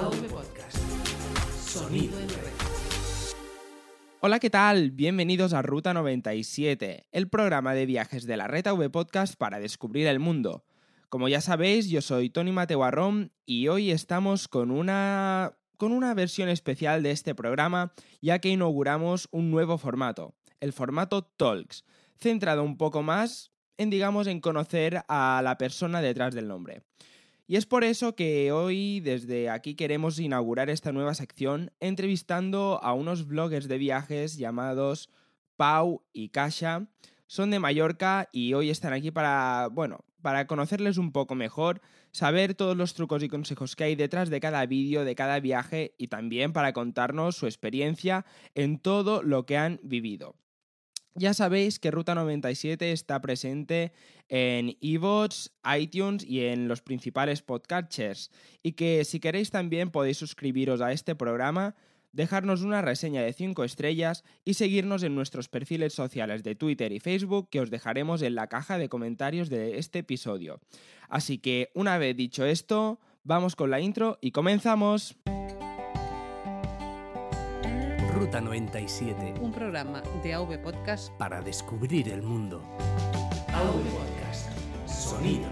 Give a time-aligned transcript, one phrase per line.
[0.00, 0.78] Podcast.
[4.20, 4.92] Hola, ¿qué tal?
[4.92, 10.06] Bienvenidos a Ruta 97, el programa de viajes de la Red AV Podcast para descubrir
[10.06, 10.64] el mundo.
[11.10, 16.14] Como ya sabéis, yo soy Tony Mateo Arrón y hoy estamos con una con una
[16.14, 17.92] versión especial de este programa,
[18.22, 21.84] ya que inauguramos un nuevo formato, el formato Talks,
[22.18, 26.84] centrado un poco más en digamos en conocer a la persona detrás del nombre.
[27.50, 32.94] Y es por eso que hoy desde aquí queremos inaugurar esta nueva sección entrevistando a
[32.94, 35.10] unos bloggers de viajes llamados
[35.56, 36.86] Pau y Kasha.
[37.26, 41.80] Son de Mallorca y hoy están aquí para, bueno, para conocerles un poco mejor,
[42.12, 45.96] saber todos los trucos y consejos que hay detrás de cada vídeo, de cada viaje
[45.98, 48.24] y también para contarnos su experiencia
[48.54, 50.36] en todo lo que han vivido.
[51.14, 53.92] Ya sabéis que Ruta 97 está presente
[54.28, 58.30] en evox, iTunes y en los principales podcatchers.
[58.62, 61.74] Y que si queréis también podéis suscribiros a este programa,
[62.12, 67.00] dejarnos una reseña de 5 estrellas y seguirnos en nuestros perfiles sociales de Twitter y
[67.00, 70.60] Facebook que os dejaremos en la caja de comentarios de este episodio.
[71.08, 75.16] Así que una vez dicho esto, vamos con la intro y comenzamos.
[78.66, 79.34] 97.
[79.40, 82.62] un programa de AV Podcast Para descubrir el mundo.
[83.48, 84.50] AV Podcast.
[84.86, 85.48] Sonido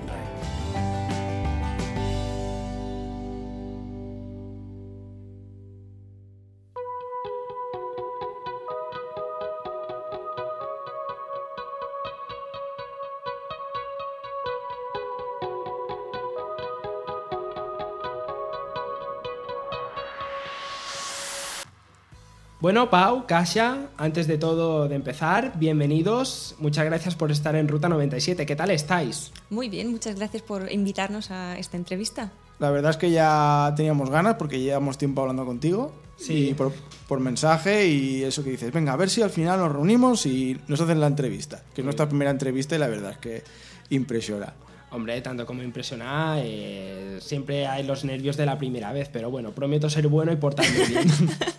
[22.68, 26.54] Bueno, Pau, Kasia, antes de todo de empezar, bienvenidos.
[26.58, 28.44] Muchas gracias por estar en Ruta 97.
[28.44, 29.32] ¿Qué tal estáis?
[29.48, 32.30] Muy bien, muchas gracias por invitarnos a esta entrevista.
[32.58, 35.94] La verdad es que ya teníamos ganas porque llevamos tiempo hablando contigo.
[36.18, 36.50] Sí.
[36.50, 36.74] Y por,
[37.08, 40.60] por mensaje y eso que dices, venga, a ver si al final nos reunimos y
[40.68, 41.62] nos hacen la entrevista.
[41.74, 43.44] Que es nuestra primera entrevista y la verdad es que
[43.88, 44.52] impresiona.
[44.90, 49.52] Hombre, tanto como impresionar, eh, siempre hay los nervios de la primera vez, pero bueno,
[49.52, 51.08] prometo ser bueno y portarme bien.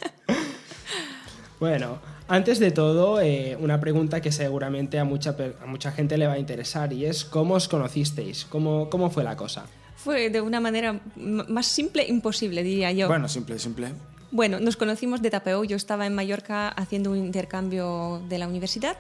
[1.59, 6.28] bueno, antes de todo, eh, una pregunta que seguramente a mucha, a mucha gente le
[6.28, 8.46] va a interesar y es ¿cómo os conocisteis?
[8.46, 9.66] ¿Cómo, cómo fue la cosa?
[9.96, 13.08] Fue de una manera más simple imposible, diría yo.
[13.08, 13.90] Bueno, simple, simple.
[14.31, 15.64] Bueno, nos conocimos de tapeo.
[15.64, 18.96] Yo estaba en Mallorca haciendo un intercambio de la universidad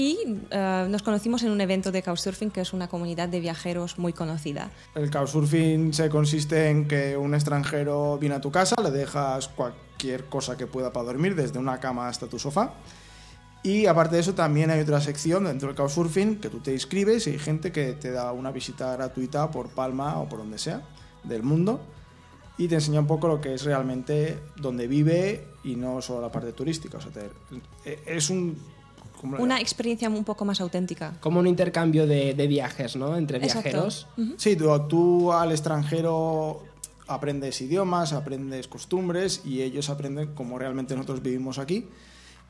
[0.00, 0.16] y
[0.52, 4.12] eh, nos conocimos en un evento de Couchsurfing, que es una comunidad de viajeros muy
[4.12, 4.70] conocida.
[4.94, 10.26] El couchsurfing se consiste en que un extranjero viene a tu casa, le dejas cualquier
[10.26, 12.74] cosa que pueda para dormir, desde una cama hasta tu sofá.
[13.64, 17.26] Y aparte de eso, también hay otra sección dentro del Couchsurfing que tú te inscribes
[17.26, 20.82] y hay gente que te da una visita gratuita por Palma o por donde sea
[21.24, 21.80] del mundo
[22.56, 26.30] y te enseña un poco lo que es realmente donde vive y no solo la
[26.30, 26.98] parte turística.
[26.98, 28.77] O sea, te- es un...
[29.20, 31.14] ¿cómo Una experiencia un poco más auténtica.
[31.20, 33.16] Como un intercambio de, de viajes, ¿no?
[33.16, 33.62] Entre Exacto.
[33.62, 34.06] viajeros.
[34.36, 36.62] Sí, tú, tú al extranjero
[37.06, 41.86] aprendes idiomas, aprendes costumbres y ellos aprenden como realmente nosotros vivimos aquí.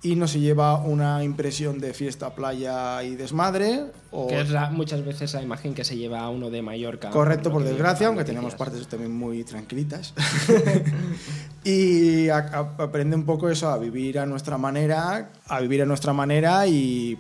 [0.00, 3.86] Y no se lleva una impresión de fiesta, playa y desmadre.
[4.12, 4.28] O...
[4.28, 7.10] Que es la- muchas veces la imagen que se lleva a uno de Mallorca.
[7.10, 10.14] Correcto, por desgracia, aunque tenemos partes también muy tranquilitas.
[11.64, 15.86] y a- a- aprende un poco eso, a vivir a nuestra manera, a vivir a
[15.86, 17.18] nuestra manera y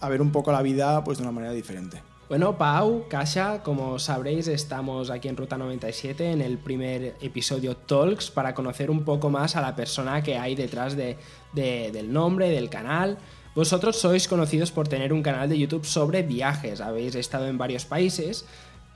[0.00, 2.02] a ver un poco la vida pues de una manera diferente.
[2.28, 8.30] Bueno, Pau, Kasha, como sabréis, estamos aquí en Ruta 97 en el primer episodio Talks
[8.30, 11.18] para conocer un poco más a la persona que hay detrás de-
[11.54, 13.18] de- del nombre, del canal.
[13.54, 17.84] Vosotros sois conocidos por tener un canal de YouTube sobre viajes, habéis estado en varios
[17.84, 18.44] países,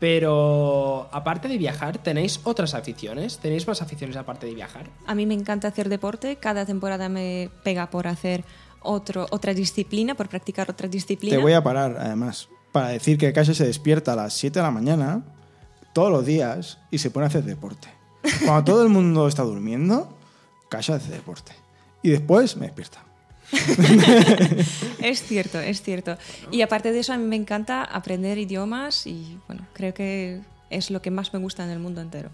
[0.00, 3.38] pero aparte de viajar, ¿tenéis otras aficiones?
[3.38, 4.90] ¿Tenéis más aficiones aparte de viajar?
[5.06, 6.36] A mí me encanta hacer deporte.
[6.36, 8.44] Cada temporada me pega por hacer
[8.80, 11.36] otro, otra disciplina, por practicar otra disciplina.
[11.36, 14.62] Te voy a parar, además, para decir que Kasia se despierta a las 7 de
[14.62, 15.22] la mañana
[15.92, 17.88] todos los días y se pone a hacer deporte.
[18.44, 20.16] Cuando todo el mundo está durmiendo,
[20.68, 21.52] Kasia hace deporte.
[22.02, 23.04] Y después me despierta.
[25.02, 26.16] Es cierto, es cierto.
[26.50, 30.40] Y aparte de eso, a mí me encanta aprender idiomas y bueno, creo que
[30.70, 32.30] es lo que más me gusta en el mundo entero.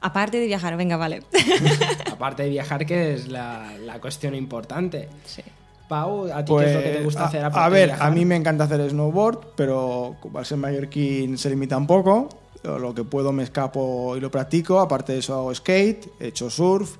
[0.00, 1.22] Aparte de viajar, venga, vale.
[2.12, 5.08] Aparte de viajar, que es la, la cuestión importante.
[5.24, 5.42] Sí.
[5.88, 7.80] Pau, ¿a ti qué es lo que te Pues, gusta a- hacer a, aparte de
[7.80, 8.06] ver, viajar?
[8.08, 12.28] a mí me encanta hacer snowboard, pero como al ser mallorquín se limita un poco.
[12.64, 14.78] Lo que puedo me escapo y lo practico.
[14.80, 16.96] Aparte de eso hago skate, he hecho surf.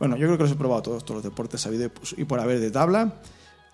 [0.00, 2.58] Bueno, yo creo que los he probado todos, todos los deportes sabido y por haber
[2.58, 3.20] de tabla.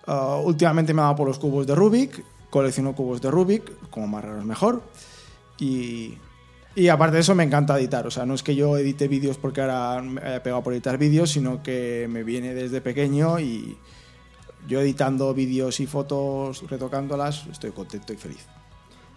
[0.05, 2.23] Ah, últimamente me ha dado por los cubos de Rubik.
[2.51, 4.83] Colecciono cubos de Rubik, como más raros mejor.
[5.57, 6.13] Y
[6.75, 9.39] Y aparte de eso me encanta editar, o sea, no es que yo edite vídeos
[9.39, 13.75] porque ahora me haya pegado por editar vídeos, sino que me viene desde pequeño y
[14.67, 18.45] yo editando vídeos y fotos, retocándolas, estoy contento y feliz.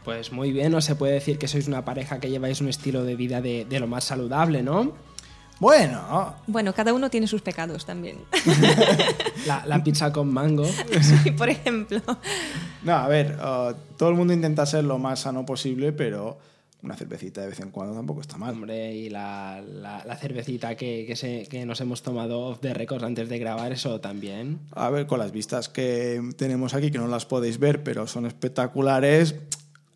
[0.05, 3.05] Pues muy bien, no se puede decir que sois una pareja que lleváis un estilo
[3.05, 4.95] de vida de, de lo más saludable, ¿no?
[5.61, 8.17] Bueno, Bueno, cada uno tiene sus pecados también.
[9.47, 10.65] La, la pizza con mango.
[10.65, 12.01] Sí, por ejemplo.
[12.83, 16.39] no, a ver, uh, todo el mundo intenta ser lo más sano posible, pero
[16.83, 18.53] una cervecita de vez en cuando tampoco está mal.
[18.53, 22.73] Hombre, y la, la- la cervecita que, que, se- que nos hemos tomado off the
[22.75, 24.61] records antes de grabar, eso también.
[24.73, 28.25] A ver, con las vistas que tenemos aquí, que no las podéis ver, pero son
[28.27, 29.35] espectaculares,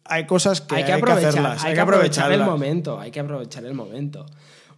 [0.04, 2.48] hay cosas que hay que aprovechar, hacerlas, hay que aprovechar el aprovecharlas.
[2.48, 4.26] momento, hay que aprovechar el momento.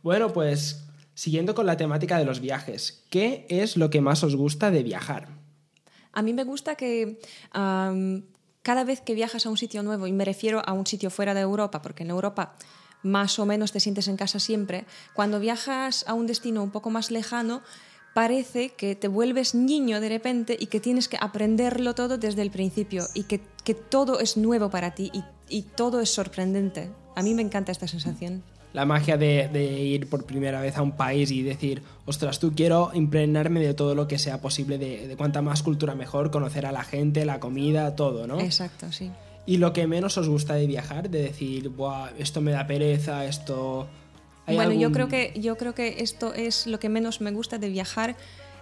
[0.06, 4.37] Bueno, pues siguiendo con la temática de los viajes, ¿qué es lo que más os
[4.37, 5.26] gusta de viajar?
[6.12, 7.19] A mí me gusta que
[7.50, 8.23] am,
[8.62, 11.35] cada vez que viajas a un sitio nuevo, y me refiero a un sitio fuera
[11.35, 12.55] de Europa, porque en Europa
[13.03, 16.88] más o menos te sientes en casa siempre, cuando viajas a un destino un poco
[16.91, 17.62] más lejano,
[18.14, 22.52] parece que te vuelves niño de repente y que tienes que aprenderlo todo desde el
[22.52, 26.93] principio y que, que todo es nuevo para ti y, y todo es sorprendente.
[27.17, 28.44] A mí me encanta esta sensación.
[28.72, 32.52] La magia de, de ir por primera vez a un país y decir, ostras, tú
[32.54, 36.66] quiero impregnarme de todo lo que sea posible, de, de cuanta más cultura mejor, conocer
[36.66, 38.38] a la gente, la comida, todo, ¿no?
[38.40, 39.10] Exacto, sí.
[39.46, 43.24] Y lo que menos os gusta de viajar, de decir, Buah, esto me da pereza,
[43.24, 43.88] esto...
[44.44, 47.58] ¿Hay Bueno, yo creo que yo creo que esto es lo que menos me gusta
[47.58, 48.16] de viajar,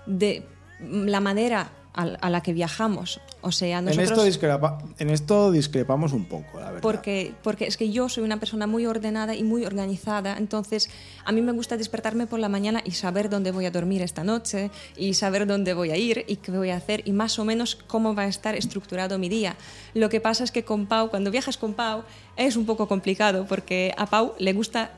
[0.06, 0.42] de
[0.80, 3.20] la manera a, la que viajamos.
[3.40, 6.80] O sea, En nosotros esto, discrepa- en esto discrepamos un poco, la verdad.
[6.82, 10.90] porque porque es que yo soy una persona muy ordenada y muy organizada, entonces
[11.24, 14.24] a mí me gusta despertarme por la mañana y saber dónde voy a dormir esta
[14.24, 17.44] noche y saber dónde voy a ir y qué voy a hacer y más o
[17.44, 19.54] menos cómo va a estar estructurado mi día.
[19.94, 22.02] Lo que pasa es que con Pau, cuando viajas con Pau,
[22.36, 24.90] es un poco complicado porque a Pau le gusta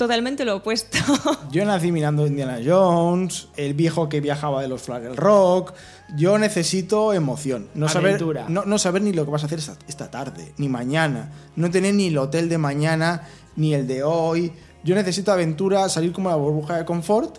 [0.00, 0.96] totalmente lo opuesto.
[1.52, 5.74] Yo nací mirando Indiana Jones, el viejo que viajaba de los Fraggle Rock.
[6.16, 7.68] Yo necesito emoción.
[7.74, 8.46] No saber, Aventura.
[8.48, 11.30] no, no saber ni lo que vas a hacer esta, esta tarde, ni mañana.
[11.54, 14.50] No tener ni el hotel de mañana, ni el de hoy.
[14.84, 17.36] Yo necesito aventura, salir como la burbuja de confort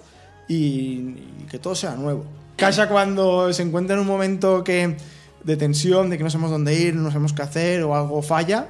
[0.48, 2.26] y, y que todo sea nuevo.
[2.58, 4.98] Casa cuando se encuentra en un momento que,
[5.44, 8.68] de tensión, de que no sabemos dónde ir, no sabemos qué hacer o algo falla,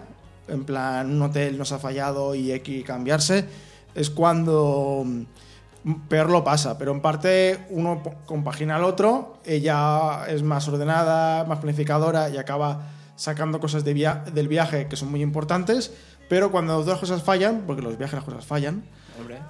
[0.47, 3.45] en plan un hotel nos ha fallado y hay que cambiarse,
[3.95, 6.77] es cuando mm, peor lo pasa.
[6.77, 12.87] Pero en parte uno compagina al otro, ella es más ordenada, más planificadora y acaba
[13.15, 15.93] sacando cosas de via- del viaje que son muy importantes.
[16.29, 18.83] Pero cuando las dos cosas fallan, porque los viajes las cosas fallan,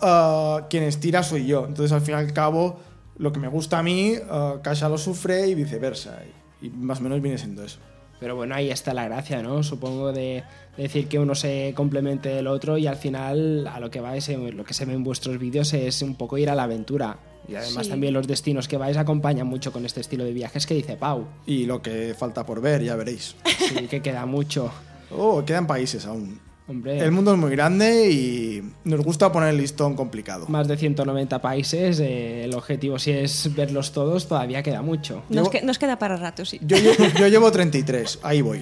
[0.01, 1.65] ah, quien estira soy yo.
[1.67, 2.79] Entonces, al fin y al cabo,
[3.17, 6.17] lo que me gusta a mí, uh, Kasha lo sufre y viceversa.
[6.61, 7.77] Y, y más o menos viene siendo eso.
[8.21, 9.63] Pero bueno, ahí está la gracia, ¿no?
[9.63, 10.43] Supongo de,
[10.77, 14.29] de decir que uno se complemente del otro y al final a lo que vais,
[14.29, 17.17] lo que se ve en vuestros vídeos es un poco ir a la aventura.
[17.47, 17.89] Y además Sí.
[17.89, 21.25] también los destinos que vais acompañan mucho con este estilo de viajes que dice Pau.
[21.47, 23.35] Y lo que falta por ver, ya veréis.
[23.57, 24.71] Sí, que queda mucho.
[25.09, 26.39] Oh, quedan países aún.
[26.67, 30.45] Hombre, El mundo es muy grande y nos gusta poner el listón complicado.
[30.47, 35.23] más de 190 países, eh, el objetivo si es verlos todos, todavía queda mucho.
[35.29, 36.59] Nos, Llevo- que- nos queda para rato, sí.
[36.61, 38.61] Yo, lle- yo llevo 33, ahí voy.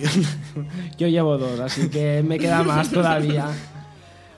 [0.98, 3.48] Yo llevo dos, así que me queda más todavía.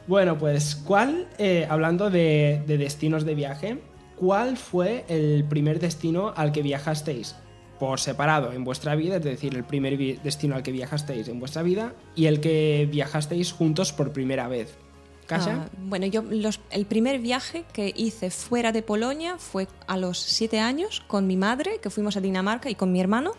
[0.07, 3.77] Bueno, pues, ¿cuál, eh, hablando de, de destinos de viaje,
[4.17, 7.35] cuál fue el primer destino al que viajasteis
[7.81, 9.15] por separado en vuestra vida?
[9.15, 13.51] Es decir, el primer destino al que viajasteis en vuestra vida y el que viajasteis
[13.51, 14.77] juntos por primera vez.
[15.25, 15.63] ¿Casa?
[15.65, 20.19] Ah, bueno, yo los- el primer viaje que hice fuera de Polonia fue a los
[20.19, 23.31] siete años con mi madre, que fuimos a Dinamarca, y con mi hermano.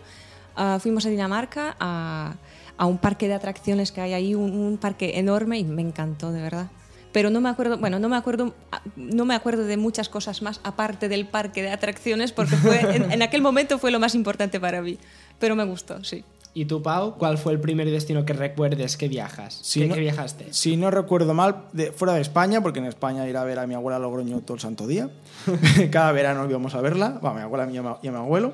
[0.57, 2.35] Ah, fuimos a Dinamarca a,
[2.79, 6.33] a un parque de atracciones que hay ahí, un, un parque enorme, y me encantó,
[6.33, 6.67] de verdad.
[7.13, 10.41] Pero no me acuerdo, bueno, no me acuerdo, ah, no me acuerdo de muchas cosas
[10.43, 14.15] más aparte del parque de atracciones, porque fue, en, en aquel momento fue lo más
[14.15, 14.99] importante para mí.
[15.39, 16.25] Pero me gustó, sí.
[16.55, 19.59] ¿Y tú, Pau, cuál fue el primer destino que recuerdes que viajas?
[19.63, 20.53] Si ¿Qué, no- que viajaste?
[20.53, 23.67] Si no recuerdo mal, de- fuera de España, porque en España ir a ver a
[23.67, 25.09] mi abuela a Logroño todo el santo día.
[25.91, 28.53] Cada verano íbamos a verla, bueno, a mi abuela y a y a mi abuelo.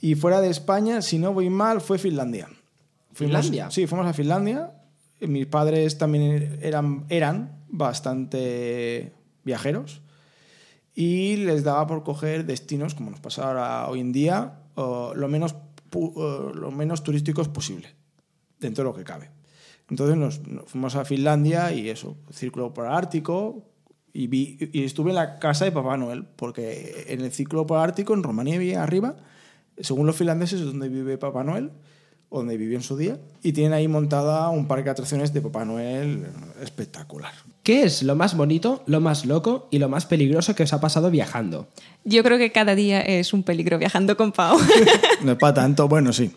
[0.00, 2.48] Y fuera de España, si no voy mal, fue Finlandia.
[3.14, 3.16] Fuimos-
[3.46, 3.70] ¿Finlandia?
[3.70, 4.72] Sí, fuimos a Finlandia.
[5.20, 9.12] Mis padres también eran, eran bastante
[9.44, 10.02] viajeros
[10.96, 15.54] y les daba por coger destinos, como nos pasa ahora hoy en día, lo, menos,
[15.92, 17.94] o lo menos turísticos posible,
[18.58, 19.30] dentro de lo que cabe.
[19.90, 23.62] Entonces nos, fuimos a Finlandia y eso, círculo polar ártico,
[24.14, 27.90] y, vi, y estuve en la casa de Papá Noel, porque en el círculo polar
[27.90, 29.16] ártico, en Rumanía, arriba,
[29.78, 31.72] según los finlandeses, es donde vive Papá Noel,
[32.30, 35.66] donde vivió en su día, y tienen ahí montada un parque de atracciones de Papá
[35.66, 36.26] Noel
[36.62, 37.34] espectacular.
[37.66, 40.80] ¿Qué es lo más bonito, lo más loco y lo más peligroso que os ha
[40.80, 41.66] pasado viajando?
[42.04, 44.56] Yo creo que cada día es un peligro viajando con Pau.
[45.24, 46.30] No es para tanto, bueno, sí.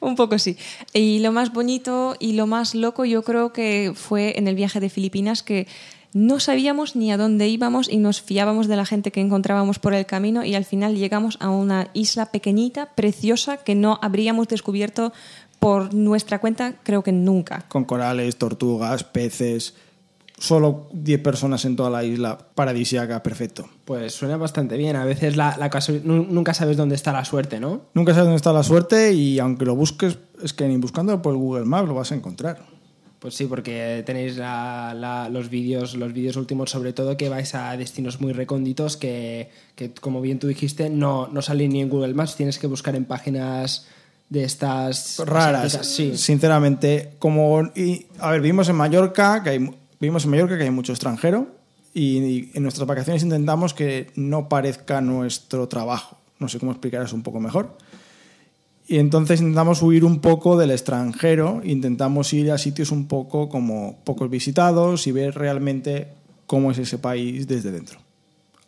[0.00, 0.56] un poco sí.
[0.94, 4.80] Y lo más bonito y lo más loco yo creo que fue en el viaje
[4.80, 5.66] de Filipinas que
[6.14, 9.92] no sabíamos ni a dónde íbamos y nos fiábamos de la gente que encontrábamos por
[9.92, 15.12] el camino y al final llegamos a una isla pequeñita, preciosa, que no habríamos descubierto
[15.58, 17.66] por nuestra cuenta creo que nunca.
[17.68, 19.74] Con corales, tortugas, peces,
[20.42, 23.68] solo 10 personas en toda la isla, paradisiaca, perfecto.
[23.84, 24.96] Pues suena bastante bien.
[24.96, 25.70] A veces la, la
[26.04, 27.82] nunca sabes dónde está la suerte, ¿no?
[27.94, 31.36] Nunca sabes dónde está la suerte y aunque lo busques, es que ni buscándolo por
[31.36, 32.58] Google Maps lo vas a encontrar.
[33.20, 37.54] Pues sí, porque tenéis la- la- los vídeos los vídeos últimos, sobre todo, que vais
[37.54, 41.88] a destinos muy recónditos que, que, como bien tú dijiste, no, no salen ni en
[41.88, 42.34] Google Maps.
[42.34, 43.86] Tienes que buscar en páginas
[44.28, 45.22] de estas...
[45.24, 45.66] raras.
[45.66, 45.86] asiáticas.
[45.94, 46.16] Sí.
[46.16, 49.70] Sinceramente, como y, a ver, vivimos en Mallorca, que hay
[50.02, 51.46] vivimos en Mallorca que hay mucho extranjero
[51.94, 56.18] y, en nuestras vacaciones intentamos que no parezca nuestro trabajo.
[56.40, 57.78] No sé cómo explicar eso un poco mejor.
[58.88, 64.00] Y entonces intentamos huir un poco del extranjero, intentamos ir a sitios un poco como
[64.02, 66.08] pocos visitados y ver realmente
[66.46, 68.00] cómo es ese país desde dentro.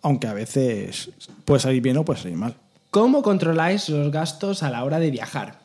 [0.03, 1.11] Aunque a veces
[1.45, 2.55] puede salir bien o puede salir mal.
[2.91, 5.64] ¿Cómo controláis los gastos a la hora de viajar?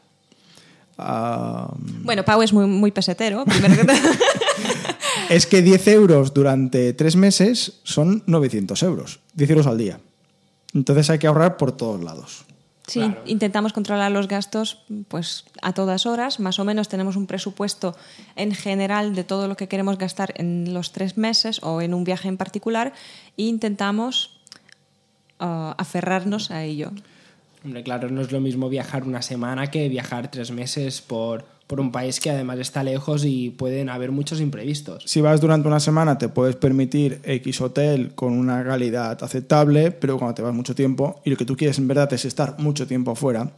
[0.99, 3.87] Ah, Bueno, Pau es muy, muy pesetero, primero que.
[5.29, 9.19] Es que 10 euros durante tres meses son 900 euros.
[9.35, 9.99] 10 euros al día.
[10.73, 12.45] Entonces hay que ahorrar por todos lados.
[12.87, 16.39] Sí, intentamos controlar los gastos pues a todas horas.
[16.39, 17.95] Más o menos tenemos un presupuesto
[18.35, 22.03] en general de todo lo que queremos gastar en los tres meses o en un
[22.03, 22.93] viaje en particular
[23.37, 24.41] e intentamos
[25.39, 26.91] ah, aferrarnos a ello.
[27.63, 31.79] Hombre, claro, no es lo mismo viajar una semana que viajar tres meses por, por
[31.81, 35.03] un país que además está lejos y pueden haber muchos imprevistos.
[35.05, 40.17] Si vas durante una semana te puedes permitir X hotel con una calidad aceptable, pero
[40.17, 42.87] cuando te vas mucho tiempo y lo que tú quieres en verdad es estar mucho
[42.87, 43.51] tiempo afuera,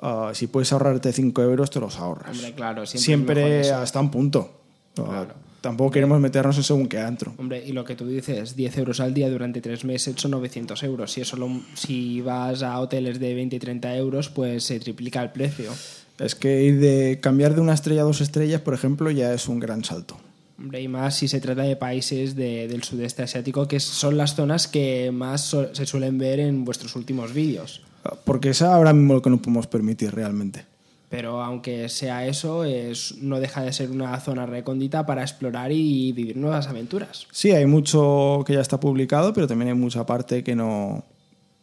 [0.00, 2.36] ah, si puedes ahorrarte 5 euros te los ahorras.
[2.36, 4.50] Hombre, claro, siempre, Siempre, hasta un punto.
[4.98, 5.51] Ah, Claro.
[5.62, 7.32] Tampoco queremos meternos en según qué antro.
[7.38, 10.82] Hombre, y lo que tú dices, 10 euros al día durante tres meses son 900
[10.82, 11.12] euros.
[11.12, 15.22] Si, eso lo- si vas a hoteles de 20 y 30 euros, pues se triplica
[15.22, 15.70] el precio.
[16.18, 19.48] Es que ir de cambiar de una estrella a dos estrellas, por ejemplo, ya es
[19.48, 20.18] un gran salto.
[20.58, 24.34] Hombre, y más si se trata de países de- del sudeste asiático, que son las
[24.34, 27.82] zonas que más so- se suelen ver en vuestros últimos vídeos.
[28.24, 30.64] Porque es ahora mismo lo que nos podemos permitir realmente.
[31.12, 36.10] Pero aunque sea eso, es, no deja de ser una zona recóndita para explorar y
[36.12, 37.26] vivir nuevas aventuras.
[37.30, 41.04] Sí, hay mucho que ya está publicado, pero también hay mucha parte que no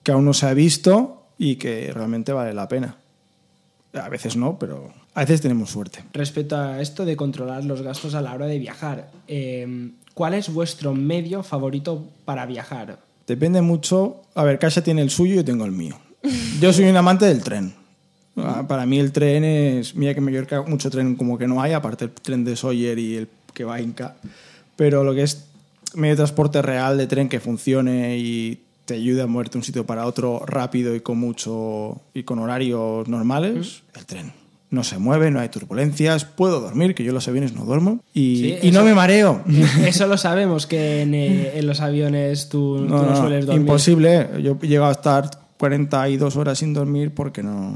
[0.03, 2.97] que aún no se ha visto y que realmente vale la pena.
[3.93, 6.03] A veces no, pero a veces tenemos suerte.
[6.13, 10.53] Respecto a esto de controlar los gastos a la hora de viajar, eh, ¿cuál es
[10.53, 12.99] vuestro medio favorito para viajar?
[13.25, 14.21] Depende mucho.
[14.35, 15.97] A ver, Kasia tiene el suyo y yo tengo el mío.
[16.61, 17.79] Yo soy un amante del tren.
[18.45, 19.95] Ah, Para mí el tren es.
[19.95, 22.97] Mira que en Mallorca mucho tren como que no hay, aparte el tren de Sawyer
[22.99, 24.15] y el que va a Inca.
[24.75, 25.45] Pero lo que es
[25.95, 29.63] medio de transporte real de tren que funcione y te ayude a moverte de un
[29.63, 31.99] sitio para otro rápido y con mucho.
[32.13, 34.31] y con horarios normales, el tren.
[34.71, 38.35] No se mueve, no hay turbulencias, puedo dormir, que yo los aviones no duermo, y,
[38.61, 39.41] Sí, y no eso- me mareo.
[39.83, 43.47] Eso lo sabemos, que en, eh, en los aviones tú tú no, No, no, sueles
[43.47, 43.61] dormir.
[43.61, 44.27] imposible.
[44.43, 45.27] Yo he llegado a estar
[45.57, 47.75] 42 horas sin dormir porque no...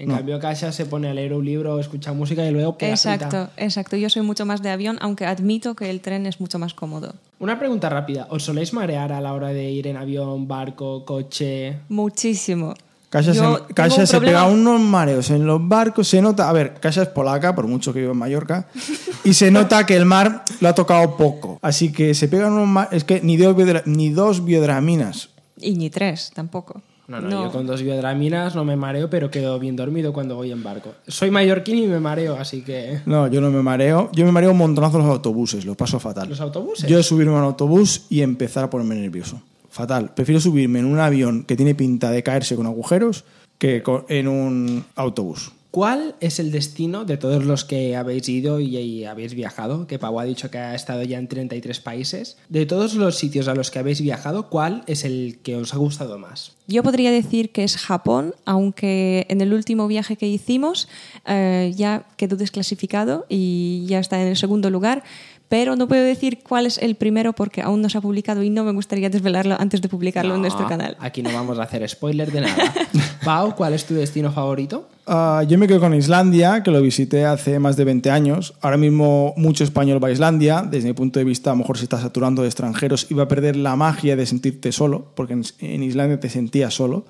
[0.00, 0.16] En no.
[0.16, 2.74] cambio, Kasia se pone a leer un libro, escucha música y luego.
[2.80, 3.96] Exacto, exacto.
[3.96, 7.14] Yo soy mucho más de avión, aunque admito que el tren es mucho más cómodo.
[7.38, 8.26] Una pregunta rápida.
[8.30, 11.76] ¿Os soléis marear a la hora de ir en avión, barco, coche?
[11.90, 12.74] Muchísimo.
[13.10, 16.48] Kasia se, Kasia un se pega unos mareos en los barcos, se nota...
[16.48, 18.68] A ver, Kasia es polaca, por mucho que viva en Mallorca,
[19.24, 21.58] y se nota que el mar lo ha tocado poco.
[21.60, 22.94] Así que se pegan unos mareos...
[22.94, 25.28] Es que ni dos, biodra- ni dos biodraminas.
[25.60, 26.80] Y ni tres tampoco.
[27.10, 30.52] No, no, yo con dos biodraminas no me mareo, pero quedo bien dormido cuando voy
[30.52, 30.94] en barco.
[31.08, 33.00] Soy mallorquín y me mareo, así que...
[33.04, 34.10] No, yo no me mareo.
[34.12, 36.28] Yo me mareo un montonazo los autobuses, lo paso fatal.
[36.28, 36.88] ¿Los autobuses?
[36.88, 39.42] Yo he subirme a un autobús y empezar a ponerme nervioso.
[39.70, 40.14] Fatal.
[40.14, 43.24] Prefiero subirme en un avión que tiene pinta de caerse con agujeros
[43.58, 45.50] que en un autobús.
[45.70, 49.86] ¿Cuál es el destino de todos los que habéis ido y, y habéis viajado?
[49.86, 52.38] Que Pau ha dicho que ha estado ya en 33 países.
[52.48, 55.76] De todos los sitios a los que habéis viajado, ¿cuál es el que os ha
[55.76, 56.56] gustado más?
[56.66, 60.88] Yo podría decir que es Japón, aunque en el último viaje que hicimos
[61.26, 65.04] eh, ya quedó desclasificado y ya está en el segundo lugar,
[65.50, 68.50] pero no puedo decir cuál es el primero porque aún no se ha publicado y
[68.50, 70.96] no me gustaría desvelarlo antes de publicarlo en No, nuestro canal.
[71.00, 72.72] Aquí no vamos a hacer spoiler de nada.
[73.24, 74.88] Pau, ¿cuál es tu destino favorito?
[75.08, 78.54] Ah, yo me quedo con Islandia, que lo visité hace más de 20 años.
[78.60, 80.62] Ahora mismo mucho español va a Islandia.
[80.62, 83.24] Desde mi punto de vista, a lo mejor se está saturando de extranjeros y va
[83.24, 87.06] a perder la magia de sentirte solo, porque en, en Islandia te sentías solo.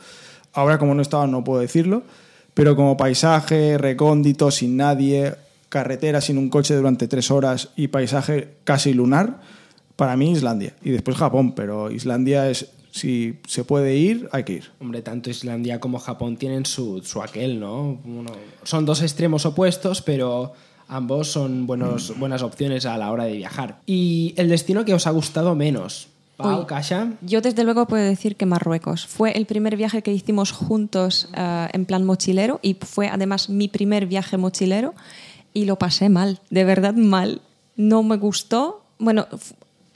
[0.54, 2.04] Ahora, como no estaba, no puedo decirlo.
[2.54, 5.34] Pero como paisaje, recóndito, sin nadie,
[5.70, 9.40] carretera sin un coche durante tres horas y paisaje casi lunar,
[9.96, 10.74] para mí Islandia.
[10.82, 14.70] Y después Japón, pero Islandia es, si se puede ir, hay que ir.
[14.80, 17.98] Hombre, tanto Islandia como Japón tienen su, su aquel, ¿no?
[18.04, 18.32] Uno-
[18.64, 20.52] son dos extremos opuestos, pero
[20.88, 23.78] ambos son buenos, buenas opciones a la hora de viajar.
[23.86, 26.08] ¿Y el destino que os ha gustado menos?
[26.36, 26.66] Pau, Uy.
[26.66, 27.12] Kasha.
[27.20, 31.68] Yo desde luego puedo decir que Marruecos fue el primer viaje que hicimos juntos eh,
[31.74, 34.94] en plan mochilero y fue además mi primer viaje mochilero
[35.52, 37.40] y lo pasé mal, de verdad mal.
[37.76, 38.82] No me gustó.
[38.98, 39.26] Bueno,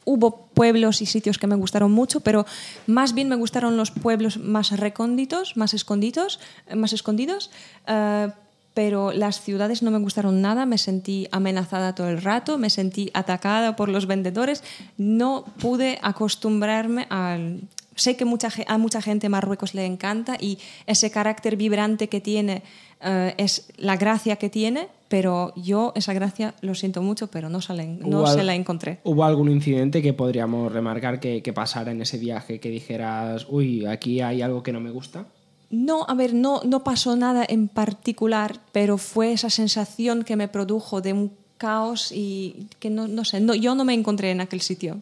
[0.05, 2.47] hubo pueblos y sitios que me gustaron mucho, pero
[2.87, 7.51] más bien me gustaron los pueblos más recónditos, más escondidos, eh, más escondidos.
[7.87, 8.29] eh,
[8.75, 13.09] pero las ciudades no me gustaron nada, me sentí amenazada todo el rato, me sentí
[13.15, 14.65] atacada por los vendedores,
[14.99, 17.61] no pude acostumbrarme al...
[17.95, 22.21] Sé que mucha, a mucha gente en Marruecos le encanta y ese carácter vibrante que
[22.21, 22.65] tiene
[23.05, 27.61] eh, es la gracia que tiene, pero yo esa gracia lo siento mucho, pero no,
[27.61, 28.99] se la no ¿Hubo al- se la encontré.
[29.05, 33.87] ¿Hubo algún incidente que podríamos remarcar que, que pasara en ese viaje que dijeras, uy,
[33.87, 35.27] aquí hay algo que no me gusta?
[35.71, 40.49] No, a ver, no, no pasó nada en particular, pero fue esa sensación que me
[40.49, 44.41] produjo de un caos y que no, no sé, no, yo no me encontré en
[44.41, 45.01] aquel sitio.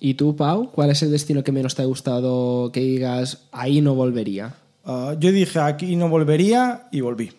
[0.00, 0.70] ¿Y tú, Pau?
[0.70, 4.54] ¿Cuál es el destino que menos te ha gustado que digas, ahí no volvería?
[4.88, 7.26] Ah, yo dije aquí no volvería y volví.
[7.26, 7.36] Eso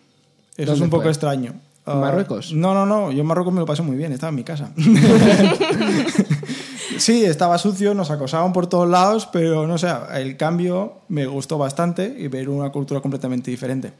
[0.56, 1.10] es ¿Dónde un poco fue?
[1.10, 1.54] extraño.
[1.84, 2.52] Ah, ¿Marruecos?
[2.52, 3.10] No, no, no.
[3.10, 4.12] Yo en Marruecos me lo pasé muy bien.
[4.12, 4.70] Estaba en mi casa.
[6.98, 11.58] sí, estaba sucio, nos acosaban por todos lados, pero no sé, el cambio me gustó
[11.58, 13.92] bastante y ver una cultura completamente diferente.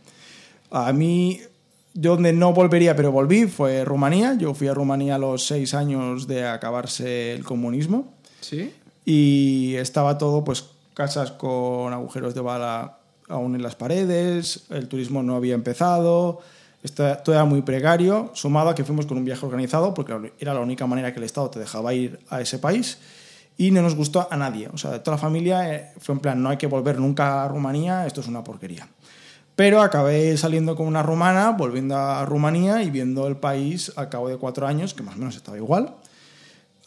[0.70, 1.40] A mí,
[1.94, 4.34] yo donde no volvería, pero volví, fue Rumanía.
[4.34, 8.72] Yo fui a Rumanía a los seis años de acabarse el comunismo ¿Sí?
[9.04, 12.99] y estaba todo pues casas con agujeros de bala
[13.30, 16.40] aún en las paredes, el turismo no había empezado,
[16.82, 20.52] está- todo era muy precario, sumado a que fuimos con un viaje organizado porque era
[20.54, 22.98] la única manera que el Estado te dejaba ir a ese país
[23.56, 26.42] y no nos gustó a nadie, o sea, toda la familia eh, fue en plan
[26.42, 28.88] no hay que volver nunca a Rumanía, esto es una porquería.
[29.56, 34.28] Pero acabé saliendo con una rumana, volviendo a Rumanía y viendo el país al cabo
[34.30, 35.96] de cuatro años, que más o menos estaba igual,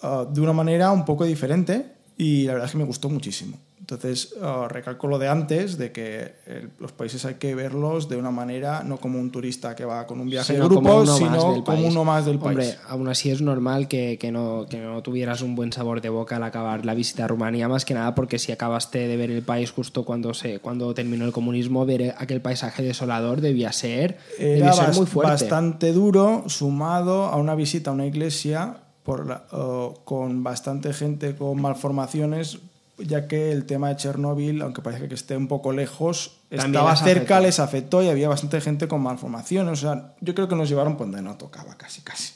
[0.02, 3.60] uh, de una manera un poco diferente y la verdad es que me gustó muchísimo.
[3.84, 8.16] Entonces, uh, recalco lo de antes, de que el- los países hay que verlos de
[8.16, 11.06] una manera, no como un turista que va con un viaje Sino de como grupo,
[11.12, 11.86] más sino como país.
[11.92, 12.78] uno más del Hombre, país.
[12.88, 16.38] aún así es normal que, que no, que no tuvieras un buen sabor de boca
[16.38, 19.42] al acabar la visita a Rumanía, más que nada porque si acabaste de ver el
[19.42, 24.50] país justo cuando, se, cuando terminó el comunismo, ver aquel paisaje desolador debía ser, Era
[24.68, 25.32] debía ser muy fuerte.
[25.34, 31.36] bastante duro, sumado a una visita a una iglesia por la- uh, con bastante gente
[31.36, 32.60] con malformaciones,
[32.98, 36.92] ya que el tema de Chernóbil, aunque parece que esté un poco lejos, También estaba
[36.92, 37.40] les cerca, afectó.
[37.46, 39.74] les afectó y había bastante gente con malformaciones.
[39.74, 42.34] O sea, yo creo que nos llevaron por donde no tocaba, casi, casi.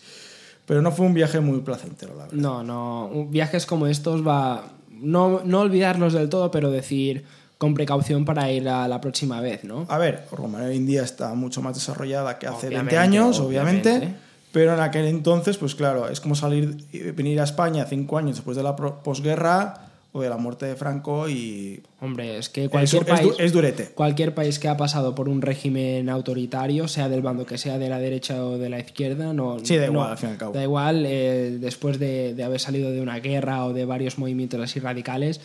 [0.66, 2.38] Pero no fue un viaje muy placentero, la verdad.
[2.38, 3.28] No, no.
[3.30, 4.66] Viajes como estos va.
[4.90, 7.24] No, no olvidarlos del todo, pero decir
[7.58, 9.86] con precaución para ir a la próxima vez, ¿no?
[9.90, 13.40] A ver, Rumanía hoy en día está mucho más desarrollada que hace Obviamente, 20 años,
[13.40, 13.90] obviamente.
[13.90, 14.20] obviamente.
[14.52, 16.78] Pero en aquel entonces, pues claro, es como salir
[17.16, 21.30] venir a España cinco años después de la posguerra o de la muerte de Franco
[21.30, 23.34] y Hombre, es que cualquier es país.
[23.38, 23.90] es durete.
[23.94, 27.90] Cualquier país que ha pasado por un régimen autoritario, sea del bando que sea de
[27.90, 29.58] la derecha o de la izquierda, no.
[29.64, 30.54] Sí, da no- igual, al fin y al cabo.
[30.54, 34.60] Da igual, eh, después de, de haber salido de una guerra o de varios movimientos
[34.62, 35.40] así radicales,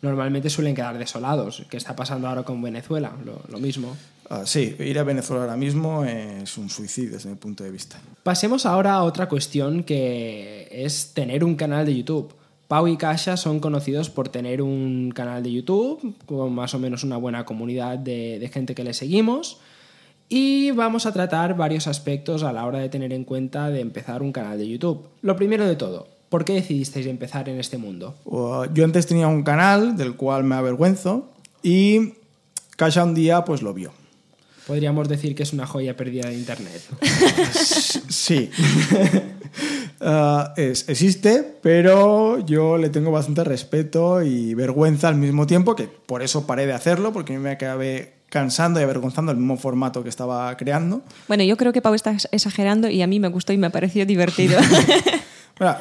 [0.00, 1.64] normalmente suelen quedar desolados.
[1.68, 3.12] ¿Qué está pasando ahora con Venezuela?
[3.24, 3.96] Lo, lo mismo.
[4.30, 8.00] Ah, sí, ir a Venezuela ahora mismo es un suicidio desde mi punto de vista.
[8.22, 12.32] Pasemos ahora a otra cuestión que es tener un canal de YouTube.
[12.74, 17.04] Pau y Kasha son conocidos por tener un canal de YouTube con más o menos
[17.04, 19.58] una buena comunidad de, de gente que le seguimos.
[20.28, 24.22] Y vamos a tratar varios aspectos a la hora de tener en cuenta de empezar
[24.22, 25.06] un canal de YouTube.
[25.22, 28.16] Lo primero de todo, ¿por qué decidisteis empezar en este mundo?
[28.24, 31.28] Uh, Yo antes tenía un canal del cual me avergüenzo
[31.62, 32.14] y
[32.74, 33.92] Kasha un día pues lo vio.
[34.66, 36.82] Podríamos decir que es una joya perdida de internet.
[38.08, 38.50] Sí.
[40.06, 45.84] Ah, es- existe, pero yo le tengo bastante respeto y vergüenza al mismo tiempo, que
[45.84, 50.08] por eso paré de hacerlo, porque me acabé cansando y avergonzando el mismo formato que
[50.10, 51.02] estaba creando.
[51.28, 54.04] Bueno, yo creo que Pau está exagerando y a mí me gustó y me pareció
[54.04, 54.58] divertido.
[55.58, 55.76] Bueno,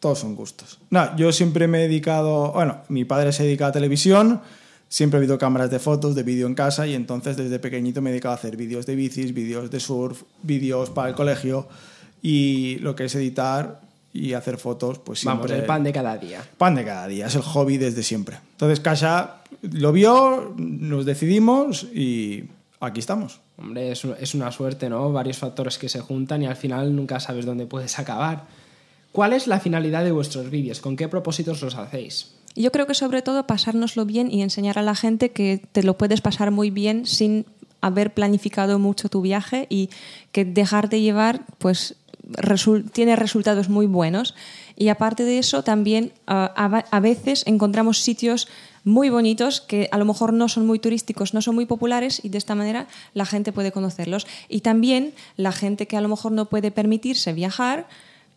[0.00, 0.78] todos son gustos.
[0.90, 4.40] No, yo siempre me he dedicado, bueno, mi padre se dedica a televisión,
[4.88, 8.08] siempre he habido cámaras de fotos, de vídeo en casa y entonces desde pequeñito me
[8.08, 11.68] he dedicado a hacer vídeos de bicis, vídeos de surf, vídeos para el colegio
[12.22, 13.80] y lo que es editar
[14.12, 15.48] y hacer fotos, pues siempre...
[15.48, 16.42] Vamos, el pan de cada día.
[16.56, 18.38] Pan de cada día, es el hobby desde siempre.
[18.52, 22.44] Entonces Casa lo vio, nos decidimos y
[22.80, 23.40] aquí estamos.
[23.58, 25.12] Hombre, es, es una suerte, ¿no?
[25.12, 28.44] Varios factores que se juntan y al final nunca sabes dónde puedes acabar.
[29.12, 30.80] ¿Cuál es la finalidad de vuestros vídeos?
[30.80, 32.32] ¿Con qué propósitos los hacéis?
[32.54, 35.98] Yo creo que sobre todo pasárnoslo bien y enseñar a la gente que te lo
[35.98, 37.46] puedes pasar muy bien sin
[37.80, 39.90] haber planificado mucho tu viaje y
[40.32, 41.96] que dejarte llevar pues
[42.92, 44.34] tiene resultados muy buenos.
[44.76, 48.48] Y aparte de eso, también uh, a, a veces encontramos sitios
[48.84, 52.28] muy bonitos que a lo mejor no son muy turísticos, no son muy populares y
[52.28, 54.26] de esta manera la gente puede conocerlos.
[54.48, 57.88] Y también la gente que a lo mejor no puede permitirse viajar,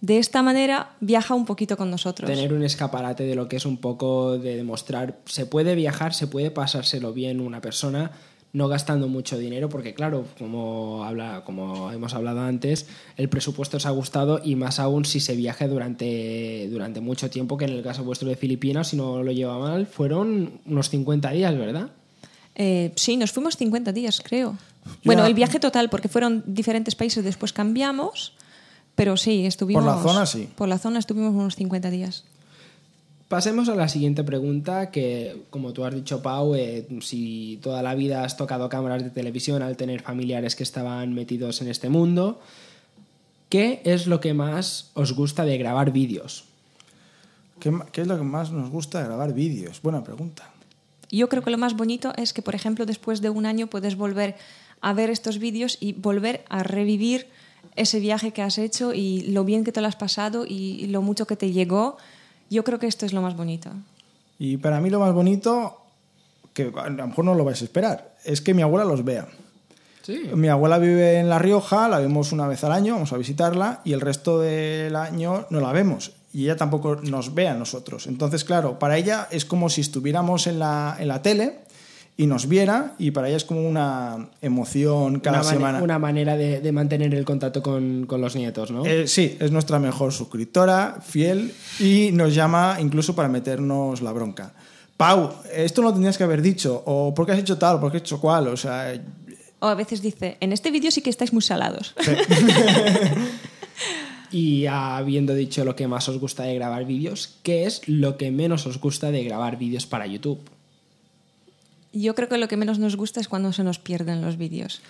[0.02, 2.30] de esta manera viaja un poquito con nosotros.
[2.30, 6.28] Tener un escaparate de lo que es un poco de demostrar, se puede viajar, se
[6.28, 8.12] puede pasárselo bien una persona,
[8.52, 13.86] no gastando mucho dinero, porque claro, como, habla, como hemos hablado antes, el presupuesto os
[13.86, 17.84] ha gustado y más aún si se viaja durante, durante mucho tiempo, que en el
[17.84, 21.92] caso vuestro de Filipinas, si no lo lleva mal, fueron unos 50 días, ¿verdad?
[22.56, 24.58] Eh, sí, nos fuimos 50 días, creo.
[25.04, 28.34] Bueno, el viaje total, porque fueron diferentes países, después cambiamos,
[28.96, 29.84] pero sí, estuvimos...
[29.84, 30.50] Por la zona, sí.
[30.56, 32.26] Por la zona estuvimos unos 50 días.
[33.30, 37.94] Pasemos a la siguiente pregunta, que como tú has dicho, Pau, eh, si toda la
[37.94, 42.42] vida has tocado cámaras de televisión al tener familiares que estaban metidos en este mundo,
[43.50, 46.46] ¿qué es lo que más os gusta de grabar vídeos?
[47.60, 49.80] ¿Qué, qué es lo que más nos gusta de grabar vídeos?
[49.84, 50.52] Buena pregunta.
[51.12, 53.96] Yo creo que lo más bonito es que, por ejemplo, después de un año puedes
[53.96, 54.38] volver
[54.82, 57.28] a ver estos vídeos y volver a revivir
[57.76, 61.04] ese viaje que has hecho y lo bien que te lo has pasado y lo
[61.04, 61.98] mucho que te llegó.
[62.50, 63.70] Yo creo que esto es lo más bonito.
[64.38, 65.82] Y para mí lo más bonito,
[66.54, 69.28] que a lo mejor no lo vais a esperar, es que mi abuela los vea.
[70.02, 70.30] Sí.
[70.34, 73.82] Mi abuela vive en La Rioja, la vemos una vez al año, vamos a visitarla,
[73.84, 76.14] y el resto del año no la vemos.
[76.34, 78.08] Y ella tampoco nos ve a nosotros.
[78.08, 81.60] Entonces, claro, para ella es como si estuviéramos en la, en la tele
[82.19, 85.82] y nos viera, y para ella es como una emoción cada una semana.
[85.82, 88.86] Una manera de, de mantener el contacto con, con los nietos, ¿no?
[88.86, 94.51] Eh, sí, es nuestra mejor suscriptora, fiel, y nos llama incluso para meternos la bronca.
[94.97, 97.79] Pau, esto no lo tenías que haber dicho, o ¿por qué has hecho tal, o
[97.79, 98.49] por qué has hecho cual?
[98.49, 99.01] O sea,
[99.60, 101.95] O a veces dice, en este vídeo sí que estáis muy salados.
[104.32, 108.29] Y habiendo dicho lo que más os gusta de grabar vídeos, ¿qué es lo que
[108.29, 110.39] menos os gusta de grabar vídeos para YouTube?
[111.93, 114.82] Yo creo que lo que menos nos gusta es cuando se nos pierden los vídeos.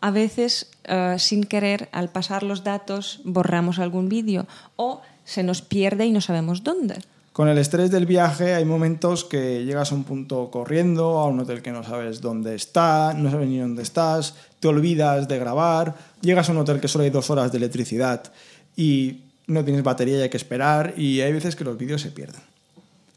[0.00, 5.62] A veces, eh, sin querer, al pasar los datos, borramos algún vídeo o se nos
[5.62, 6.96] pierde y no sabemos dónde.
[7.32, 11.40] con el estrés del viaje hay momentos que llegas a un punto corriendo, a un
[11.40, 15.94] hotel que no sabes dónde está, no sabes ni dónde estás, te olvidas de grabar,
[16.22, 18.32] llegas a un hotel que solo hay dos horas de electricidad
[18.74, 22.10] y no tienes batería y hay que esperar, y hay veces que los vídeos se
[22.10, 22.40] pierden.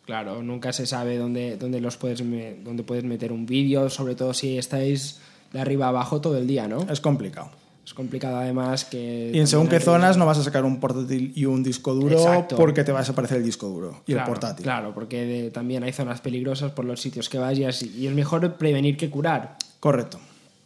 [0.09, 4.15] Claro, nunca se sabe dónde, dónde, los puedes, me- dónde puedes meter un vídeo, sobre
[4.15, 5.19] todo si estáis
[5.53, 6.81] de arriba abajo todo el día, ¿no?
[6.89, 7.51] Es complicado.
[7.85, 9.29] Es complicado además que...
[9.31, 12.17] Y en según qué zonas no vas a sacar un portátil y un disco duro
[12.17, 12.55] Exacto.
[12.55, 14.63] porque te va a desaparecer el disco duro y Claro, el portátil.
[14.63, 18.13] Claro, porque de- también hay zonas peligrosas por los sitios que vayas y, y es
[18.15, 19.57] mejor prevenir que curar.
[19.79, 20.19] Correcto.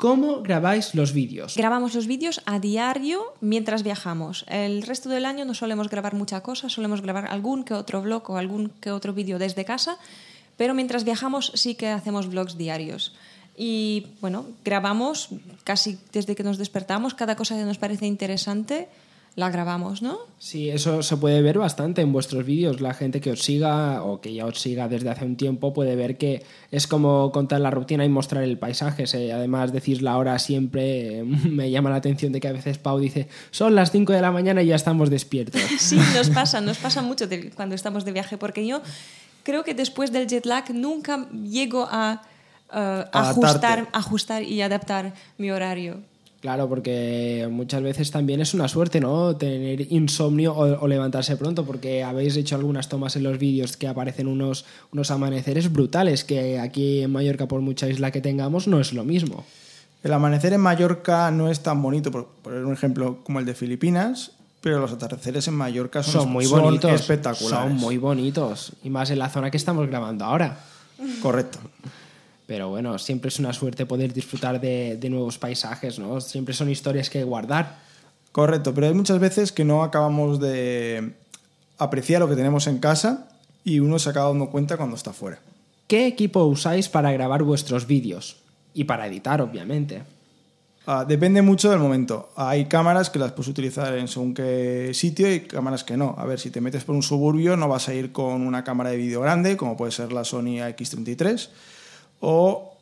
[0.03, 1.55] ¿Cómo grabáis los vídeos?
[1.55, 4.43] Grabamos los vídeos a diario mientras viajamos.
[4.49, 8.29] El resto del año no solemos grabar mucha cosa, solemos grabar algún que otro vlog
[8.29, 9.97] o algún que otro vídeo desde casa,
[10.57, 13.15] pero mientras viajamos sí que hacemos vlogs diarios.
[13.55, 15.29] Y bueno, grabamos
[15.63, 18.89] casi desde que nos despertamos, cada cosa que nos parece interesante
[19.35, 20.19] la grabamos, ¿no?
[20.37, 22.81] Sí, eso se puede ver bastante en vuestros vídeos.
[22.81, 25.95] La gente que os siga o que ya os siga desde hace un tiempo puede
[25.95, 29.05] ver que es como contar la rutina y mostrar el paisaje.
[29.33, 31.19] Además, decís la hora siempre.
[31.19, 34.21] eh, Me llama la atención de que a veces Pau dice, son las 5 de
[34.21, 35.61] la mañana y ya estamos despiertos.
[35.79, 38.81] Sí, nos pasa, nos pasa mucho cuando estamos de viaje, porque yo
[39.43, 42.21] creo que después del jet lag nunca llego a
[42.69, 43.89] ajustar, Adaptarte.
[43.93, 46.01] ajustar y adaptar mi horario.
[46.43, 49.33] Claro, porque muchas veces también es una suerte, ¿no?
[49.37, 53.87] Tener insomnio o, o levantarse pronto, porque habéis hecho algunas tomas en los vídeos que
[53.87, 58.81] aparecen unos, unos amaneceres brutales, que aquí en Mallorca, por mucha isla que tengamos, no
[58.81, 59.45] es lo mismo.
[60.03, 63.53] El amanecer en Mallorca no es tan bonito, por poner un ejemplo como el de
[63.53, 66.91] Filipinas, pero los atardeceres en Mallorca son, Son muy bonitos.
[66.91, 67.69] espectaculares.
[67.69, 68.73] Son muy bonitos.
[68.83, 70.57] Y más en la zona que estamos grabando ahora.
[71.21, 71.59] Correcto.
[72.45, 76.19] Pero bueno, siempre es una suerte poder disfrutar de, de nuevos paisajes, ¿no?
[76.19, 77.79] Siempre son historias que guardar.
[78.31, 81.13] Correcto, pero hay muchas veces que no acabamos de,
[81.77, 83.29] aprecia lo que tenemos en casa
[83.63, 85.39] y uno se acaba dando cuenta cuando está fuera.
[85.87, 88.37] ¿Qué equipo usáis para grabar vuestros vídeos?
[88.73, 90.01] Y para editar, obviamente.
[90.85, 92.29] Ah, depende mucho del momento.
[92.35, 96.15] Hay cámaras que las puedes utilizar en según qué sitio y cámaras que no.
[96.17, 98.89] A ver, si te metes por un suburbio no vas a ir con una cámara
[98.89, 101.49] de vídeo grande, como puede ser la Sony X33,
[102.25, 102.73] o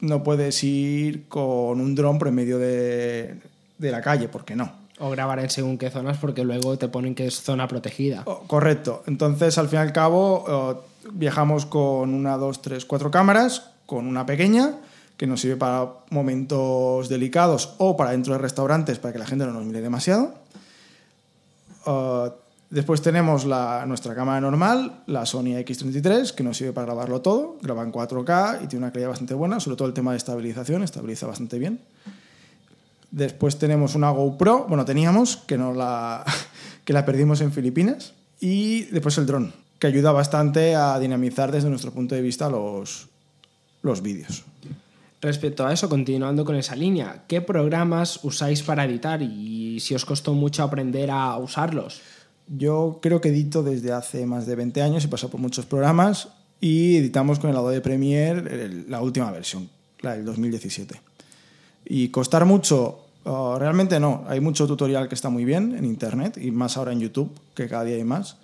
[0.00, 3.36] no puedes ir con un dron por en medio de,
[3.78, 4.70] de la calle, porque no.
[5.00, 8.22] O grabar en según qué zonas porque luego te ponen que es zona protegida.
[8.26, 9.02] Oh, correcto.
[9.08, 14.06] Entonces, al fin y al cabo, oh, viajamos con una, dos, tres, cuatro cámaras, con
[14.06, 14.76] una pequeña
[15.16, 19.46] que nos sirve para momentos delicados o para dentro de restaurantes para que la gente
[19.46, 20.34] no nos mire demasiado.
[21.86, 22.30] Uh,
[22.70, 27.58] después tenemos nuestra cámara normal, la Sony X33, que nos sirve para grabarlo todo.
[27.62, 30.82] Graba en 4K y tiene una calidad bastante buena, sobre todo el tema de estabilización,
[30.82, 31.80] estabiliza bastante bien.
[33.10, 36.24] Después tenemos una GoPro, bueno, teníamos, que, no la,
[36.84, 38.12] que la perdimos en Filipinas.
[38.40, 43.08] Y después el dron, que ayuda bastante a dinamizar desde nuestro punto de vista los,
[43.82, 44.44] los vídeos.
[45.22, 50.04] Respecto a eso, continuando con esa línea, ¿qué programas usáis para editar y si os
[50.04, 52.02] costó mucho aprender a usarlos?
[52.48, 56.28] Yo creo que edito desde hace más de 20 años, he pasado por muchos programas
[56.60, 59.68] y editamos con el Adobe Premiere la última versión,
[60.00, 61.00] la del 2017.
[61.86, 64.24] Y costar mucho, realmente no.
[64.28, 67.68] Hay mucho tutorial que está muy bien en Internet y más ahora en YouTube, que
[67.68, 68.36] cada día hay más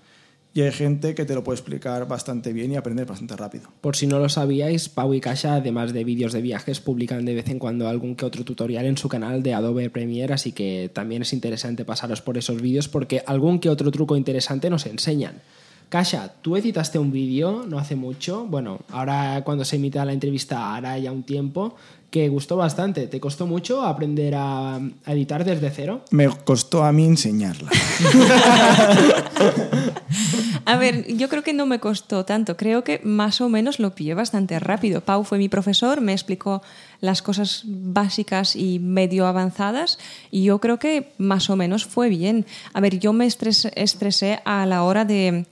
[0.54, 3.68] y hay gente que te lo puede explicar bastante bien y aprender bastante rápido.
[3.80, 7.34] Por si no lo sabíais, Pau y Kasha, además de vídeos de viajes, publican de
[7.34, 10.90] vez en cuando algún que otro tutorial en su canal de Adobe Premiere, así que
[10.92, 15.40] también es interesante pasaros por esos vídeos porque algún que otro truco interesante nos enseñan.
[15.88, 20.74] Kasha, tú editaste un vídeo no hace mucho, bueno, ahora cuando se emita la entrevista
[20.74, 21.76] hará ya un tiempo,
[22.10, 23.06] que gustó bastante.
[23.06, 26.02] ¿Te costó mucho aprender a, a editar desde cero?
[26.10, 27.70] Me costó a mí enseñarla.
[30.64, 32.56] A ver, yo creo que no me costó tanto.
[32.56, 35.00] Creo que más o menos lo pillé bastante rápido.
[35.00, 36.62] Pau fue mi profesor, me explicó
[37.00, 39.98] las cosas básicas y medio avanzadas
[40.30, 42.46] y yo creo que más o menos fue bien.
[42.72, 45.46] A ver, yo me estresé, estresé a la hora de,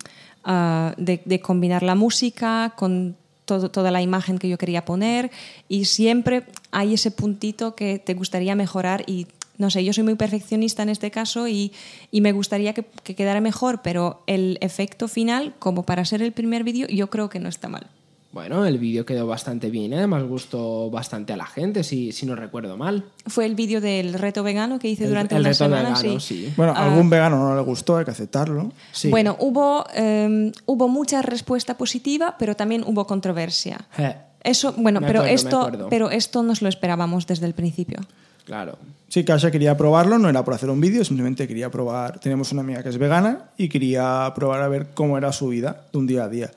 [0.46, 3.16] uh, de, de combinar la música con
[3.58, 5.32] toda la imagen que yo quería poner
[5.68, 9.26] y siempre hay ese puntito que te gustaría mejorar y
[9.60, 11.72] no sé, yo soy muy perfeccionista en este caso y,
[12.10, 16.32] y me gustaría que, que, quedara mejor, pero el efecto final, como para ser el
[16.32, 17.86] primer vídeo, yo creo que no está mal.
[18.32, 19.96] Bueno, el vídeo quedó bastante bien, ¿eh?
[19.98, 23.04] además gustó bastante a la gente, si, si no recuerdo mal.
[23.26, 25.88] Fue el vídeo del reto vegano que hice El- durante el una reto semana.
[25.90, 26.44] vegano, sí.
[26.46, 26.52] sí.
[26.56, 26.84] Bueno, a Ah.
[26.92, 28.72] algún vegano no le gustó, hay que aceptarlo.
[28.92, 29.10] Sí.
[29.10, 33.88] Bueno, hubo, eh, hubo mucha respuesta positiva, pero también hubo controversia.
[33.96, 37.98] Je, Eso, bueno, pero esto, pero esto nos lo esperábamos desde el principio.
[38.44, 38.76] Claro.
[39.08, 42.20] Sí, Kasha quería probarlo, no era por hacer un vídeo, simplemente quería probar.
[42.20, 45.82] Tenemos una amiga que es vegana y quería probar a ver cómo era su vida
[45.92, 46.50] de un día a día.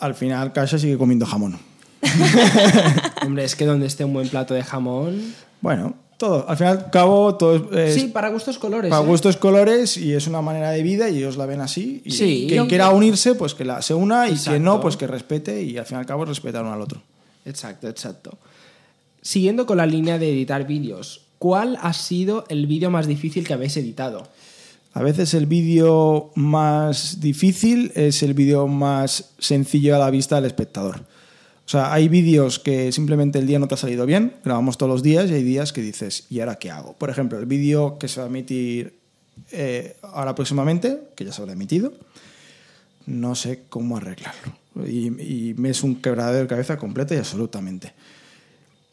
[0.00, 1.58] Al final, Kasha sigue comiendo jamón.
[3.24, 5.34] Hombre, es que donde esté un buen plato de jamón...
[5.60, 6.48] Bueno, todo.
[6.48, 8.90] Al final, al cabo, todo es, sí, para gustos colores.
[8.90, 9.06] para ¿eh?
[9.06, 12.02] gustos colores y es una manera de vida y ellos la ven así.
[12.04, 12.46] Y Sí.
[12.48, 14.50] quien Yo- quiera unirse, pues que la, se una y Exacto.
[14.50, 17.00] quien no, pues que respete y al fin y al cabo respetar uno al otro.
[17.46, 18.36] Exacto, exacto.
[19.24, 23.54] Siguiendo con la línea de editar vídeos, ¿cuál ha sido el vídeo más difícil que
[23.54, 24.28] habéis editado?
[24.92, 30.44] A veces el vídeo más difícil es el vídeo más sencillo a la vista del
[30.44, 31.06] espectador.
[31.64, 34.92] O sea, hay vídeos que simplemente el día no te ha salido bien, grabamos todos
[34.92, 36.92] los días y hay días que dices, ¿y ahora qué hago?
[36.92, 38.98] Por ejemplo, el vídeo que se va a emitir
[39.52, 41.94] eh, ahora próximamente, que ya se habrá emitido,
[43.06, 44.52] no sé cómo arreglarlo.
[44.86, 45.06] Y,
[45.50, 47.94] y me es un quebradero de cabeza completo y absolutamente.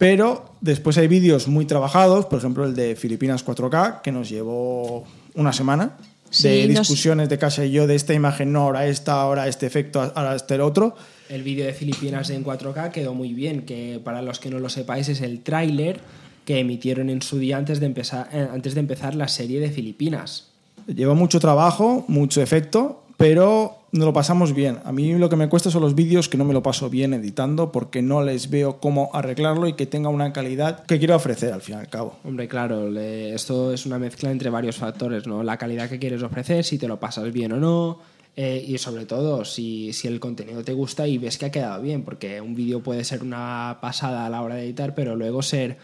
[0.02, 5.06] Pero después hay vídeos muy trabajados, por ejemplo el de Filipinas 4K, que nos llevó
[5.36, 5.96] una semana
[6.32, 9.48] Sí, de nos- discusiones de casa y yo de esta imagen, no, ahora esta, ahora
[9.48, 10.96] este efecto, ahora este el otro.
[11.30, 14.70] El vídeo de Filipinas en 4K quedó muy bien, que para los que no lo
[14.70, 16.00] sepáis es el tráiler
[16.46, 19.70] que emitieron en su día antes de empezar, eh, antes de empezar la serie de
[19.70, 20.48] Filipinas.
[20.88, 24.80] Lleva mucho trabajo, mucho efecto, pero no lo pasamos bien.
[24.86, 27.14] A mí lo que me cuesta son los vídeos que no me lo paso bien
[27.14, 31.54] editando porque no les veo cómo arreglarlo y que tenga una calidad que quiero ofrecer
[31.54, 32.18] al fin y al cabo.
[32.24, 35.44] Hombre, claro, esto es una mezcla entre varios factores, ¿no?
[35.44, 38.00] La calidad que quieres ofrecer, si te lo pasas bien o no,
[38.38, 41.82] eh, y sobre todo si, si el contenido te gusta y ves que ha quedado
[41.82, 45.42] bien, porque un vídeo puede ser una pasada a la hora de editar, pero luego
[45.42, 45.78] ser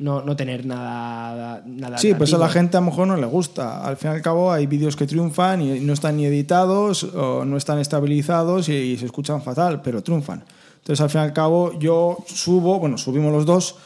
[0.00, 3.26] no, no tener nada, nada Sí, pues a la gente a lo mejor no le
[3.26, 3.84] gusta.
[3.84, 7.44] Al fin y al cabo hay vídeos que triunfan y no están ni editados o
[7.44, 10.42] no están estabilizados y, y se escuchan fatal, pero triunfan.
[10.78, 13.76] Entonces al fin y al cabo yo subo, bueno, subimos los dos,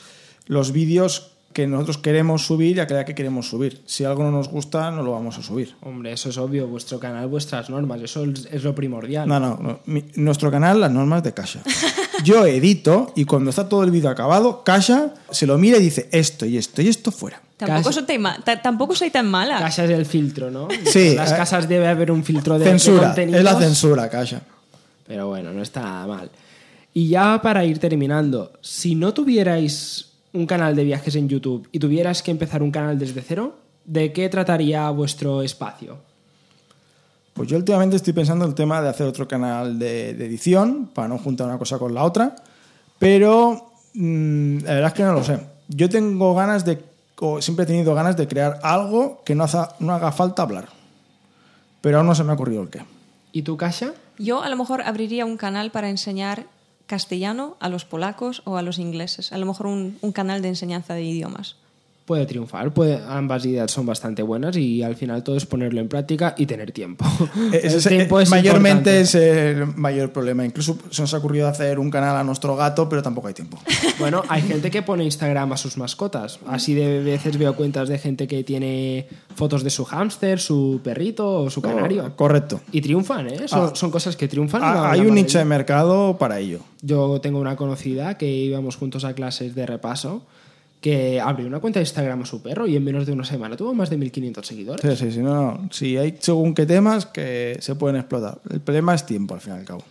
[0.46, 3.80] los vídeos que nosotros queremos subir y aquella que queremos subir.
[3.86, 5.74] Si algo no nos gusta, no lo vamos a subir.
[5.80, 9.26] Hombre, eso es obvio, vuestro canal, vuestras normas, eso es lo primordial.
[9.26, 9.78] No, no, no.
[9.86, 11.60] Mi- nuestro canal, las normas de Kasha.
[12.24, 16.08] Yo edito y cuando está todo el vídeo acabado, Kasha se lo mira y dice
[16.12, 17.40] esto y esto y esto fuera.
[17.56, 19.58] Tampoco, soy tan tampoco soy tan mala.
[19.60, 20.68] Casa es el filtro, ¿no?
[20.84, 24.42] Sí, En las eh, casas debe haber un filtro de, Censura, es la censura, Kasha.
[25.06, 26.30] Pero bueno, no está mal.
[26.92, 31.78] Y ya para ir terminando, si no tuvierais un canal de viajes en YouTube y
[31.78, 35.96] tuvieras que empezar un canal desde cero, ¿de qué trataría vuestro espacio?
[37.32, 40.90] Pues yo últimamente estoy pensando en el tema de hacer otro canal de, de edición
[40.94, 42.36] para no juntar una cosa con la otra,
[42.98, 45.40] pero mm, la verdad es que no lo sé.
[45.68, 46.78] Yo tengo ganas de,
[47.18, 50.68] o siempre he tenido ganas de crear algo que no, haza- no haga falta hablar,
[51.80, 52.82] pero aún no se me ha ocurrido el qué.
[53.32, 53.94] ¿Y tú, Kasia?
[54.18, 56.46] Yo a lo mejor abriría un canal para enseñar
[56.86, 59.32] castellano a los polacos o a los ingleses.
[59.32, 61.56] A lo mejor un, un canal de enseñanza de idiomas.
[62.04, 65.88] Puede triunfar, puede, ambas ideas son bastante buenas y al final todo es ponerlo en
[65.88, 67.02] práctica y tener tiempo.
[67.52, 69.00] Ese El es- tiempo es mayormente importante.
[69.00, 70.44] es el mayor problema.
[70.44, 73.58] Incluso se nos ha ocurrido hacer un canal a nuestro gato, pero tampoco hay tiempo.
[73.98, 76.40] Bueno, hay gente que pone Instagram a sus mascotas.
[76.48, 81.42] Así de veces veo cuentas de gente que tiene fotos de su hámster, su perrito
[81.44, 82.04] o su canario.
[82.06, 82.60] Oh, Correcto.
[82.72, 83.46] Y triunfan, ¿eh?
[83.48, 83.72] Son, Ah.
[83.74, 84.60] son cosas que triunfan.
[84.64, 86.58] Ah, Hay un nicho de mercado para ello.
[86.82, 90.26] Yo tengo una conocida que íbamos juntos a clases de repaso
[90.84, 93.56] que abrió una cuenta de Instagram a su perro y en menos de una semana
[93.56, 94.98] tuvo más de 1.500 seguidores.
[94.98, 95.20] Sí, sí, sí.
[95.20, 95.68] No, no.
[95.72, 98.36] Sí, hay según qué temas que se pueden explotar.
[98.50, 99.82] El problema es tiempo, al fin y al cabo.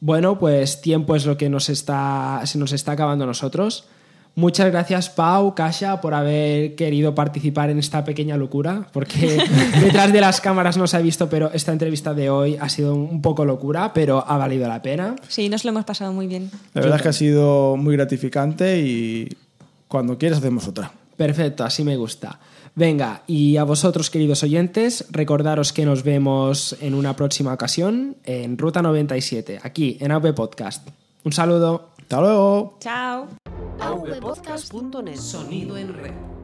[0.00, 3.86] Bueno, pues tiempo es lo que nos está, se nos está acabando a nosotros.
[4.34, 9.42] Muchas gracias, Pau, Kasha, por haber querido participar en esta pequeña locura, porque
[9.80, 12.94] detrás de las cámaras no se ha visto, pero esta entrevista de hoy ha sido
[12.94, 15.16] un poco locura, pero ha valido la pena.
[15.28, 16.50] Sí, nos lo hemos pasado muy bien.
[16.74, 19.28] La verdad es que ha sido muy gratificante y
[19.92, 20.90] cuando quieras hacemos otra.
[21.18, 22.40] Perfecto, así me gusta.
[22.74, 28.56] Venga, y a vosotros, queridos oyentes, recordaros que nos vemos en una próxima ocasión en
[28.56, 30.88] Ruta 97, aquí en AV Podcast.
[31.24, 31.90] Un saludo.
[32.00, 32.78] Hasta luego.
[32.80, 33.28] Chao.
[33.80, 36.41] avpodcast.net Sonido en red.